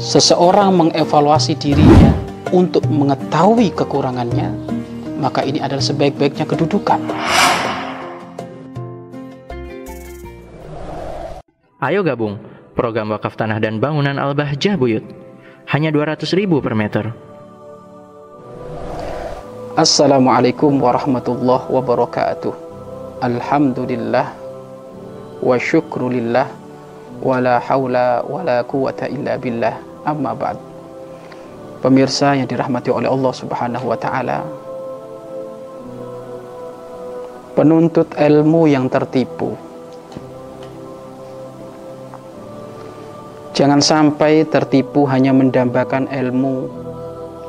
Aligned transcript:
seseorang 0.00 0.72
mengevaluasi 0.72 1.60
dirinya 1.60 2.16
untuk 2.56 2.88
mengetahui 2.88 3.68
kekurangannya, 3.76 4.48
maka 5.20 5.44
ini 5.44 5.60
adalah 5.60 5.84
sebaik-baiknya 5.84 6.48
kedudukan. 6.48 7.04
Ayo 11.84 12.00
gabung 12.00 12.40
program 12.72 13.12
wakaf 13.12 13.36
tanah 13.36 13.60
dan 13.60 13.76
bangunan 13.76 14.16
Al-Bahjah 14.16 14.80
Buyut. 14.80 15.04
Hanya 15.70 15.92
200 15.94 16.26
ribu 16.34 16.58
per 16.58 16.74
meter. 16.74 17.14
Assalamualaikum 19.78 20.80
warahmatullahi 20.82 21.70
wabarakatuh. 21.70 22.52
Alhamdulillah 23.22 24.26
wa 25.44 25.56
syukrulillah 25.60 26.48
wa 27.20 27.36
la 27.38 27.60
hawla 27.62 28.24
wa 28.24 28.40
la 28.42 28.64
quwata 28.64 29.06
illa 29.06 29.36
billah 29.36 29.89
amma 30.04 30.32
ba'd. 30.36 30.58
Pemirsa 31.80 32.36
yang 32.36 32.44
dirahmati 32.44 32.92
oleh 32.92 33.08
Allah 33.08 33.32
Subhanahu 33.32 33.84
wa 33.88 33.98
taala. 33.98 34.44
Penuntut 37.56 38.14
ilmu 38.16 38.70
yang 38.70 38.88
tertipu 38.88 39.70
Jangan 43.60 43.84
sampai 43.84 44.48
tertipu 44.48 45.04
hanya 45.04 45.36
mendambakan 45.36 46.08
ilmu 46.08 46.70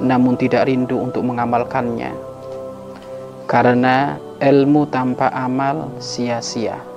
namun 0.04 0.36
tidak 0.36 0.68
rindu 0.68 1.00
untuk 1.00 1.24
mengamalkannya. 1.24 2.12
Karena 3.48 4.20
ilmu 4.44 4.92
tanpa 4.92 5.32
amal 5.32 5.88
sia-sia. 6.04 6.91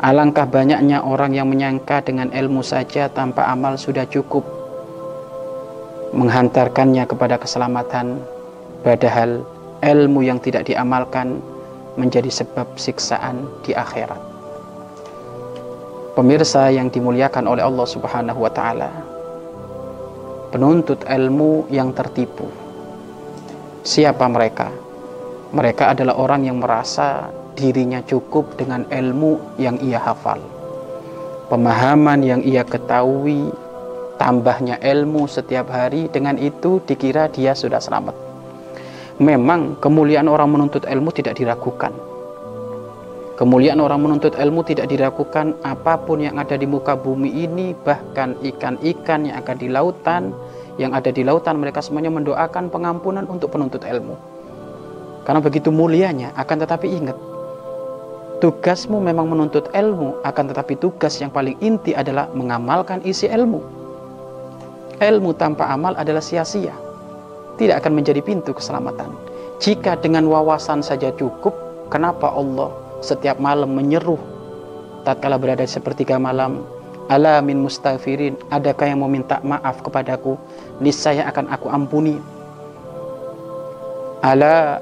Alangkah 0.00 0.48
banyaknya 0.48 1.04
orang 1.04 1.36
yang 1.36 1.52
menyangka 1.52 2.00
dengan 2.00 2.32
ilmu 2.32 2.64
saja 2.64 3.12
tanpa 3.12 3.44
amal 3.52 3.76
sudah 3.76 4.08
cukup 4.08 4.40
menghantarkannya 6.16 7.04
kepada 7.04 7.36
keselamatan, 7.36 8.16
padahal 8.80 9.44
ilmu 9.84 10.24
yang 10.24 10.40
tidak 10.40 10.64
diamalkan 10.64 11.44
menjadi 12.00 12.32
sebab 12.32 12.80
siksaan 12.80 13.44
di 13.60 13.76
akhirat. 13.76 14.16
Pemirsa 16.16 16.72
yang 16.72 16.88
dimuliakan 16.88 17.44
oleh 17.44 17.60
Allah 17.60 17.84
Subhanahu 17.84 18.40
wa 18.40 18.52
taala. 18.56 18.88
Penuntut 20.48 21.04
ilmu 21.04 21.68
yang 21.68 21.92
tertipu. 21.92 22.48
Siapa 23.84 24.24
mereka? 24.32 24.72
Mereka 25.52 25.92
adalah 25.92 26.16
orang 26.16 26.48
yang 26.48 26.56
merasa 26.56 27.30
dirinya 27.60 28.00
cukup 28.00 28.56
dengan 28.56 28.88
ilmu 28.88 29.60
yang 29.60 29.76
ia 29.84 30.00
hafal. 30.00 30.40
Pemahaman 31.52 32.24
yang 32.24 32.40
ia 32.40 32.64
ketahui, 32.64 33.52
tambahnya 34.16 34.80
ilmu 34.80 35.28
setiap 35.28 35.68
hari, 35.68 36.08
dengan 36.08 36.40
itu 36.40 36.80
dikira 36.88 37.28
dia 37.28 37.52
sudah 37.52 37.84
selamat. 37.84 38.16
Memang 39.20 39.76
kemuliaan 39.76 40.32
orang 40.32 40.48
menuntut 40.56 40.88
ilmu 40.88 41.12
tidak 41.12 41.36
diragukan 41.36 41.92
Kemuliaan 43.40 43.80
orang 43.80 44.04
menuntut 44.04 44.36
ilmu 44.36 44.60
tidak 44.68 44.92
diragukan 44.92 45.56
apa 45.64 45.96
pun 45.96 46.20
yang 46.20 46.36
ada 46.36 46.60
di 46.60 46.68
muka 46.68 46.92
bumi 46.92 47.48
ini, 47.48 47.72
bahkan 47.72 48.36
ikan-ikan 48.44 49.24
yang 49.24 49.40
ada 49.40 49.56
di 49.56 49.64
lautan, 49.64 50.36
yang 50.76 50.92
ada 50.92 51.08
di 51.08 51.24
lautan 51.24 51.56
mereka 51.56 51.80
semuanya 51.80 52.12
mendoakan 52.12 52.68
pengampunan 52.68 53.24
untuk 53.24 53.48
penuntut 53.48 53.80
ilmu. 53.88 54.12
Karena 55.24 55.40
begitu 55.40 55.72
mulianya, 55.72 56.36
akan 56.36 56.68
tetapi 56.68 56.84
ingat, 56.84 57.16
tugasmu 58.40 58.98
memang 58.98 59.28
menuntut 59.28 59.68
ilmu, 59.76 60.18
akan 60.24 60.44
tetapi 60.50 60.80
tugas 60.80 61.20
yang 61.20 61.28
paling 61.28 61.54
inti 61.60 61.92
adalah 61.92 62.26
mengamalkan 62.32 63.04
isi 63.04 63.28
ilmu. 63.28 63.60
Ilmu 65.00 65.30
tanpa 65.36 65.68
amal 65.68 65.96
adalah 65.96 66.24
sia-sia, 66.24 66.72
tidak 67.60 67.84
akan 67.84 68.00
menjadi 68.00 68.20
pintu 68.24 68.56
keselamatan. 68.56 69.12
Jika 69.60 70.00
dengan 70.00 70.24
wawasan 70.28 70.80
saja 70.80 71.12
cukup, 71.16 71.52
kenapa 71.92 72.32
Allah 72.32 72.72
setiap 73.04 73.36
malam 73.36 73.76
menyeruh 73.76 74.20
tatkala 75.04 75.40
berada 75.40 75.64
di 75.64 75.72
sepertiga 75.72 76.20
malam 76.20 76.64
ala 77.08 77.40
min 77.40 77.64
mustaghfirin 77.64 78.36
adakah 78.52 78.86
yang 78.86 79.00
mau 79.00 79.10
minta 79.10 79.40
maaf 79.40 79.80
kepadaku 79.80 80.36
niscaya 80.78 81.26
akan 81.26 81.48
aku 81.48 81.66
ampuni 81.72 82.20
ala 84.20 84.78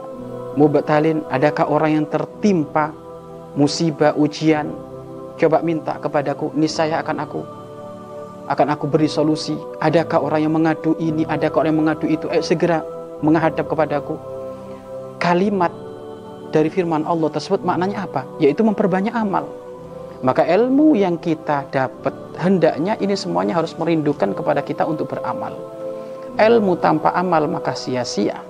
mubtalin 0.59 1.23
adakah 1.31 1.71
orang 1.71 2.03
yang 2.03 2.07
tertimpa 2.11 2.91
musibah 3.59 4.15
ujian 4.15 4.71
coba 5.35 5.59
minta 5.67 5.99
kepadaku 5.99 6.55
niscaya 6.55 7.03
akan 7.03 7.19
aku 7.27 7.43
akan 8.47 8.67
aku 8.71 8.87
beri 8.87 9.11
solusi 9.11 9.59
adakah 9.83 10.23
orang 10.23 10.41
yang 10.47 10.55
mengadu 10.55 10.95
ini 11.03 11.27
adakah 11.27 11.67
orang 11.67 11.75
yang 11.75 11.81
mengadu 11.83 12.07
itu 12.07 12.31
eh 12.31 12.41
segera 12.41 12.87
menghadap 13.19 13.67
kepadaku 13.67 14.15
kalimat 15.19 15.75
dari 16.49 16.73
firman 16.73 17.05
Allah 17.05 17.29
tersebut 17.29 17.61
maknanya 17.61 18.09
apa? 18.09 18.25
Yaitu 18.41 18.65
memperbanyak 18.65 19.13
amal. 19.13 19.45
Maka 20.25 20.43
ilmu 20.43 20.99
yang 20.99 21.15
kita 21.21 21.71
dapat 21.71 22.15
hendaknya 22.41 22.99
ini 22.99 23.15
semuanya 23.15 23.55
harus 23.55 23.77
merindukan 23.79 24.35
kepada 24.35 24.65
kita 24.65 24.83
untuk 24.83 25.15
beramal. 25.15 25.55
Ilmu 26.39 26.75
tanpa 26.83 27.15
amal 27.15 27.47
maka 27.47 27.77
sia-sia. 27.77 28.41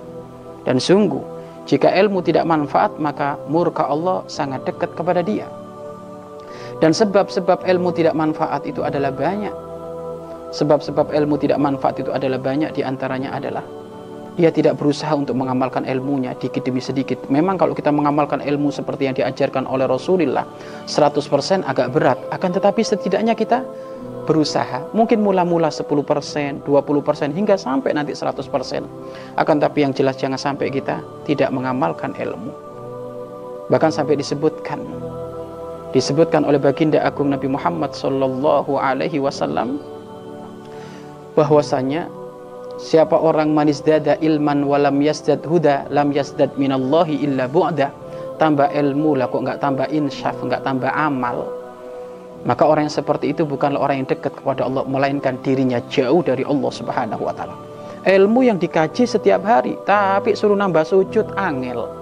Dan 0.65 0.81
sungguh, 0.81 1.21
jika 1.65 1.91
ilmu 1.91 2.23
tidak 2.23 2.47
manfaat 2.47 2.95
maka 3.01 3.35
murka 3.51 3.87
Allah 3.87 4.23
sangat 4.29 4.63
dekat 4.63 4.93
kepada 4.95 5.19
dia. 5.25 5.47
Dan 6.79 6.95
sebab-sebab 6.95 7.67
ilmu 7.67 7.91
tidak 7.91 8.15
manfaat 8.15 8.63
itu 8.63 8.87
adalah 8.87 9.11
banyak. 9.11 9.51
Sebab-sebab 10.55 11.11
ilmu 11.11 11.35
tidak 11.35 11.59
manfaat 11.59 11.99
itu 11.99 12.09
adalah 12.09 12.39
banyak 12.39 12.71
di 12.71 12.81
antaranya 12.81 13.35
adalah 13.35 13.61
ia 14.39 14.47
tidak 14.55 14.79
berusaha 14.79 15.11
untuk 15.11 15.35
mengamalkan 15.35 15.83
ilmunya 15.83 16.31
dikit 16.39 16.63
demi 16.63 16.79
sedikit. 16.79 17.19
Memang 17.27 17.59
kalau 17.59 17.75
kita 17.75 17.91
mengamalkan 17.91 18.39
ilmu 18.39 18.71
seperti 18.71 19.11
yang 19.11 19.15
diajarkan 19.19 19.67
oleh 19.67 19.83
Rasulullah 19.83 20.47
100% 20.87 21.67
agak 21.67 21.91
berat. 21.91 22.15
Akan 22.31 22.55
tetapi 22.55 22.79
setidaknya 22.79 23.35
kita 23.35 23.67
berusaha. 24.29 24.85
Mungkin 24.93 25.25
mula-mula 25.25 25.73
10%, 25.73 25.89
20% 26.61 27.33
hingga 27.33 27.57
sampai 27.57 27.97
nanti 27.97 28.13
100%. 28.13 28.85
Akan 29.41 29.57
tapi 29.57 29.81
yang 29.81 29.89
jelas 29.97 30.21
jangan 30.21 30.37
sampai 30.37 30.69
kita 30.69 31.01
tidak 31.25 31.49
mengamalkan 31.49 32.13
ilmu. 32.13 32.53
Bahkan 33.73 33.89
sampai 33.89 34.13
disebutkan 34.21 34.85
disebutkan 35.89 36.45
oleh 36.45 36.61
baginda 36.61 37.01
agung 37.01 37.33
Nabi 37.33 37.49
Muhammad 37.49 37.97
sallallahu 37.97 38.77
alaihi 38.77 39.17
wasallam 39.17 39.81
bahwasanya 41.33 42.05
Siapa 42.79 43.11
orang 43.11 43.51
manis 43.51 43.83
dada 43.83 44.15
ilman 44.23 44.63
walam 44.63 45.03
yasdad 45.03 45.43
huda 45.43 45.91
lam 45.91 46.15
yasdad 46.15 46.55
minallahi 46.55 47.27
illa 47.27 47.43
bu'da. 47.51 47.91
Tambah 48.39 48.71
ilmu 48.71 49.19
lah 49.19 49.27
kok 49.27 49.43
nggak 49.43 49.59
tambah 49.59 49.83
insyaf, 49.91 50.39
nggak 50.39 50.63
tambah 50.63 50.87
amal. 50.87 51.58
Maka 52.47 52.63
orang 52.63 52.87
yang 52.87 52.95
seperti 52.95 53.35
itu 53.35 53.43
bukanlah 53.43 53.79
orang 53.79 54.03
yang 54.03 54.07
dekat 54.07 54.31
kepada 54.39 54.63
Allah 54.67 54.87
melainkan 54.87 55.35
dirinya 55.43 55.83
jauh 55.91 56.23
dari 56.23 56.47
Allah 56.47 56.71
Subhanahu 56.71 57.23
wa 57.23 57.33
taala. 57.35 57.55
Ilmu 58.07 58.47
yang 58.47 58.55
dikaji 58.55 59.03
setiap 59.03 59.43
hari, 59.43 59.75
tapi 59.83 60.31
suruh 60.31 60.55
nambah 60.55 60.87
sujud 60.87 61.35
angel 61.35 61.99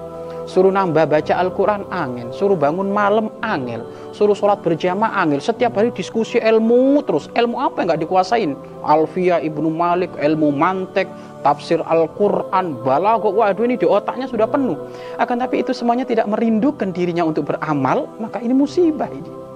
suruh 0.47 0.71
nambah 0.71 1.11
baca 1.11 1.33
Al-Quran 1.35 1.83
angin, 1.91 2.31
suruh 2.31 2.55
bangun 2.55 2.87
malam 2.89 3.27
angin, 3.43 3.83
suruh 4.15 4.33
sholat 4.33 4.63
berjamaah 4.63 5.27
angin, 5.27 5.43
setiap 5.43 5.75
hari 5.75 5.91
diskusi 5.91 6.39
ilmu 6.39 7.03
terus, 7.03 7.27
ilmu 7.35 7.59
apa 7.59 7.83
yang 7.83 7.87
nggak 7.93 8.01
dikuasain? 8.07 8.55
Alfia 8.87 9.43
Ibnu 9.43 9.67
Malik, 9.67 10.09
ilmu 10.15 10.55
mantek, 10.55 11.05
tafsir 11.43 11.83
Al-Quran, 11.83 12.79
balaghah, 12.81 13.27
waduh 13.27 13.67
ini 13.67 13.75
di 13.75 13.85
otaknya 13.85 14.25
sudah 14.25 14.47
penuh. 14.47 14.79
Akan 15.19 15.37
tapi 15.37 15.61
itu 15.61 15.75
semuanya 15.75 16.07
tidak 16.07 16.25
merindukan 16.31 16.95
dirinya 16.95 17.27
untuk 17.27 17.51
beramal, 17.51 18.07
maka 18.17 18.39
ini 18.39 18.55
musibah 18.55 19.11
ini. 19.11 19.46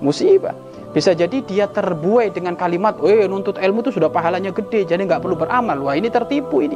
Musibah. 0.00 0.56
Bisa 0.90 1.14
jadi 1.14 1.38
dia 1.46 1.70
terbuai 1.70 2.34
dengan 2.34 2.58
kalimat, 2.58 2.98
eh 3.06 3.30
nuntut 3.30 3.62
ilmu 3.62 3.86
itu 3.86 3.94
sudah 3.94 4.10
pahalanya 4.10 4.50
gede, 4.50 4.88
jadi 4.90 4.98
nggak 5.06 5.22
perlu 5.22 5.38
beramal. 5.38 5.78
Wah 5.86 5.94
ini 5.94 6.10
tertipu 6.10 6.66
ini. 6.66 6.74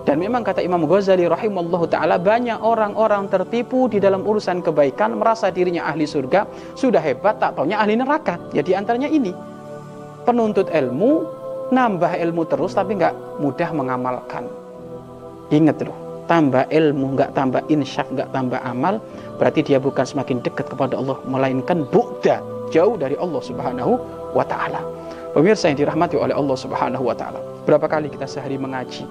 Dan 0.00 0.16
memang 0.16 0.40
kata 0.40 0.64
Imam 0.64 0.88
Ghazali 0.88 1.28
rahimallahu 1.28 1.84
taala 1.90 2.16
banyak 2.16 2.56
orang-orang 2.64 3.28
tertipu 3.28 3.84
di 3.90 4.00
dalam 4.00 4.24
urusan 4.24 4.64
kebaikan 4.64 5.18
merasa 5.18 5.52
dirinya 5.52 5.84
ahli 5.90 6.08
surga, 6.08 6.48
sudah 6.72 7.02
hebat 7.02 7.36
tak 7.36 7.58
taunya 7.58 7.76
ahli 7.76 8.00
neraka. 8.00 8.40
Ya 8.56 8.64
antaranya 8.78 9.10
ini. 9.10 9.34
Penuntut 10.24 10.72
ilmu 10.72 11.26
nambah 11.70 12.16
ilmu 12.16 12.42
terus 12.48 12.72
tapi 12.72 12.96
nggak 12.96 13.42
mudah 13.42 13.70
mengamalkan. 13.76 14.46
Ingat 15.50 15.82
loh, 15.82 15.98
tambah 16.30 16.62
ilmu 16.70 17.18
nggak 17.18 17.34
tambah 17.34 17.58
insyaf 17.66 18.06
nggak 18.14 18.30
tambah 18.30 18.62
amal 18.62 19.02
berarti 19.42 19.66
dia 19.66 19.82
bukan 19.82 20.06
semakin 20.06 20.38
dekat 20.46 20.70
kepada 20.70 20.94
Allah 20.94 21.18
melainkan 21.26 21.82
bukda 21.90 22.38
jauh 22.70 22.94
dari 22.94 23.18
Allah 23.18 23.42
Subhanahu 23.42 23.98
wa 24.30 24.46
taala. 24.46 24.78
Pemirsa 25.34 25.66
yang 25.74 25.82
dirahmati 25.82 26.14
oleh 26.14 26.30
Allah 26.30 26.54
Subhanahu 26.54 27.02
wa 27.02 27.14
taala. 27.18 27.42
Berapa 27.66 27.90
kali 27.90 28.06
kita 28.06 28.30
sehari 28.30 28.54
mengaji? 28.54 29.02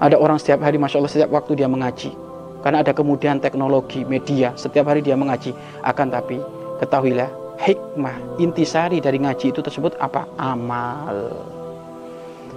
Ada 0.00 0.16
orang 0.16 0.40
setiap 0.40 0.64
hari, 0.64 0.80
Masya 0.80 1.04
Allah, 1.04 1.12
setiap 1.12 1.30
waktu 1.34 1.58
dia 1.58 1.68
mengaji. 1.68 2.14
Karena 2.62 2.86
ada 2.86 2.94
kemudian 2.94 3.42
teknologi, 3.42 4.06
media, 4.06 4.54
setiap 4.54 4.88
hari 4.88 5.02
dia 5.02 5.18
mengaji. 5.18 5.50
Akan 5.82 6.06
tapi, 6.06 6.38
ketahuilah, 6.78 7.26
hikmah 7.58 8.38
intisari 8.38 9.02
dari 9.02 9.18
ngaji 9.18 9.50
itu 9.50 9.58
tersebut 9.58 9.98
apa 9.98 10.30
amal 10.38 11.34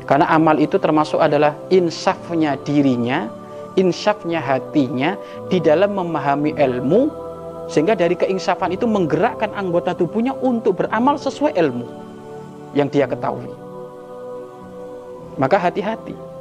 karena 0.05 0.27
amal 0.31 0.57
itu 0.57 0.75
termasuk 0.81 1.21
adalah 1.21 1.55
insafnya 1.71 2.57
dirinya 2.61 3.31
insafnya 3.79 4.43
hatinya 4.43 5.15
di 5.47 5.63
dalam 5.63 5.95
memahami 5.95 6.51
ilmu 6.55 7.07
sehingga 7.71 7.95
dari 7.95 8.19
keinsafan 8.19 8.75
itu 8.75 8.83
menggerakkan 8.83 9.55
anggota 9.55 9.95
tubuhnya 9.95 10.35
untuk 10.43 10.83
beramal 10.83 11.15
sesuai 11.15 11.55
ilmu 11.55 11.87
yang 12.75 12.91
dia 12.91 13.07
ketahui 13.07 13.47
maka 15.39 15.55
hati-hati 15.55 16.31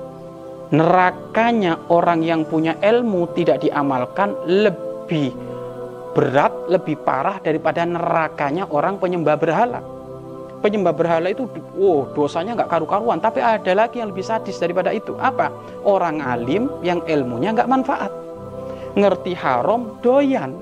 nerakanya 0.70 1.78
orang 1.90 2.22
yang 2.22 2.42
punya 2.46 2.78
ilmu 2.78 3.30
tidak 3.34 3.62
diamalkan 3.62 4.34
lebih 4.46 5.34
berat, 6.14 6.50
lebih 6.66 6.98
parah 7.02 7.38
daripada 7.42 7.86
nerakanya 7.86 8.66
orang 8.70 8.98
penyembah 8.98 9.36
berhala. 9.38 9.80
Penyembah 10.60 10.92
berhala 10.92 11.32
itu, 11.32 11.48
oh 11.80 12.04
dosanya 12.12 12.52
nggak 12.52 12.68
karu-karuan, 12.68 13.16
tapi 13.16 13.40
ada 13.40 13.72
lagi 13.72 14.04
yang 14.04 14.12
lebih 14.12 14.20
sadis 14.20 14.60
daripada 14.60 14.92
itu. 14.92 15.16
Apa? 15.16 15.48
Orang 15.88 16.20
alim 16.20 16.68
yang 16.84 17.00
ilmunya 17.08 17.56
nggak 17.56 17.70
manfaat. 17.70 18.12
Ngerti 18.92 19.32
haram, 19.32 19.96
doyan. 20.04 20.52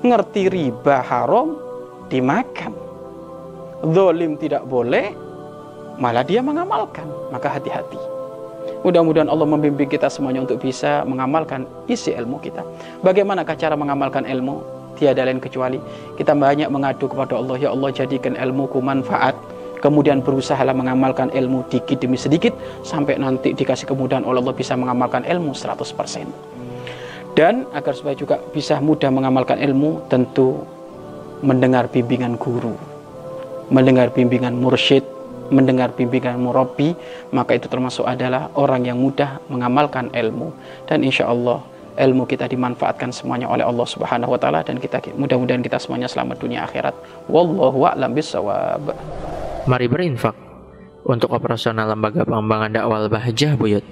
Ngerti 0.00 0.48
riba 0.48 1.04
haram, 1.04 1.60
dimakan. 2.08 2.72
Zolim 3.92 4.40
tidak 4.40 4.64
boleh, 4.64 5.12
malah 6.00 6.24
dia 6.24 6.40
mengamalkan. 6.40 7.04
Maka 7.28 7.60
hati-hati. 7.60 8.00
Mudah-mudahan 8.84 9.28
Allah 9.28 9.48
membimbing 9.48 9.88
kita 9.88 10.08
semuanya 10.08 10.44
untuk 10.44 10.60
bisa 10.60 11.04
mengamalkan 11.04 11.68
isi 11.88 12.12
ilmu 12.16 12.40
kita. 12.40 12.64
Bagaimanakah 13.04 13.56
cara 13.56 13.76
mengamalkan 13.76 14.24
ilmu? 14.28 14.73
Tiada 14.94 15.26
lain 15.26 15.42
kecuali 15.42 15.78
kita 16.14 16.32
banyak 16.34 16.70
mengadu 16.70 17.10
kepada 17.10 17.34
Allah, 17.38 17.56
ya 17.58 17.70
Allah 17.74 17.90
jadikan 17.90 18.38
ilmuku 18.38 18.78
manfaat. 18.78 19.34
Kemudian 19.82 20.24
berusahalah 20.24 20.72
mengamalkan 20.72 21.28
ilmu 21.28 21.68
dikit 21.68 22.00
demi 22.00 22.16
sedikit 22.16 22.56
sampai 22.80 23.20
nanti 23.20 23.52
dikasih 23.52 23.84
kemudahan 23.84 24.24
oleh 24.24 24.40
Allah 24.40 24.56
bisa 24.56 24.72
mengamalkan 24.80 25.28
ilmu 25.28 25.52
100%. 25.52 27.36
Dan 27.36 27.68
agar 27.76 27.92
supaya 27.92 28.16
juga 28.16 28.40
bisa 28.54 28.80
mudah 28.80 29.12
mengamalkan 29.12 29.60
ilmu 29.60 30.08
tentu 30.08 30.64
mendengar 31.44 31.92
bimbingan 31.92 32.40
guru, 32.40 32.72
mendengar 33.68 34.08
bimbingan 34.08 34.56
mursyid, 34.56 35.04
mendengar 35.52 35.92
bimbingan 35.92 36.40
murabi 36.40 36.96
maka 37.34 37.56
itu 37.58 37.68
termasuk 37.68 38.06
adalah 38.08 38.48
orang 38.56 38.88
yang 38.88 38.96
mudah 38.96 39.42
mengamalkan 39.52 40.08
ilmu 40.14 40.54
dan 40.88 41.04
insya 41.04 41.28
Allah 41.28 41.60
ilmu 41.94 42.26
kita 42.26 42.50
dimanfaatkan 42.50 43.14
semuanya 43.14 43.46
oleh 43.46 43.62
Allah 43.62 43.86
Subhanahu 43.86 44.34
wa 44.34 44.40
taala 44.40 44.60
dan 44.66 44.82
kita 44.82 44.98
mudah-mudahan 45.14 45.62
kita 45.62 45.78
semuanya 45.78 46.10
selamat 46.10 46.42
dunia 46.42 46.66
akhirat. 46.66 46.94
Wallahu 47.30 47.86
a'lam 47.86 48.12
bisawab 48.12 48.92
mari 49.64 49.86
berinfak 49.88 50.36
untuk 51.08 51.32
operasional 51.32 51.88
lembaga 51.88 52.24
pengembangan 52.24 52.70
dakwah 52.72 53.08
Bahjah 53.08 53.56
Buyut 53.56 53.84